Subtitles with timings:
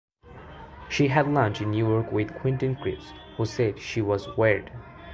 [0.89, 4.71] She had lunch in New York with Quentin Crisp, who said she was "weird".